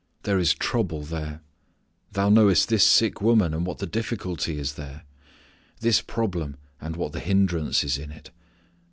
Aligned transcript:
There 0.23 0.39
is 0.39 0.55
trouble 0.55 1.03
there. 1.03 1.41
Thou 2.13 2.29
knowest 2.29 2.69
this 2.69 2.83
sick 2.83 3.21
woman, 3.21 3.53
and 3.53 3.67
what 3.67 3.77
the 3.77 3.85
difficulty 3.85 4.57
is 4.57 4.73
there. 4.73 5.03
This 5.81 6.01
problem, 6.01 6.57
and 6.79 6.95
what 6.95 7.11
the 7.11 7.19
hindrance 7.19 7.83
is 7.83 7.99
in 7.99 8.11
it. 8.11 8.31